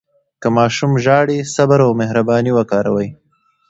که 0.41 0.47
ماشوم 0.57 0.91
ژاړي، 1.03 1.39
صبر 1.53 1.79
او 1.85 1.91
مهرباني 2.01 2.51
وکاروئ. 2.53 3.09